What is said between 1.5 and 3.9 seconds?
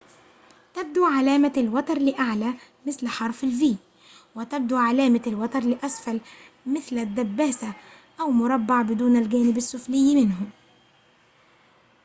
الوتر لأعلى مثل حرف الـv